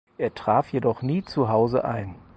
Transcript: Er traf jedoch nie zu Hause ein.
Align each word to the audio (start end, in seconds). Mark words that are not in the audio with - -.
Er 0.17 0.33
traf 0.33 0.73
jedoch 0.73 1.03
nie 1.03 1.23
zu 1.25 1.47
Hause 1.49 1.85
ein. 1.85 2.15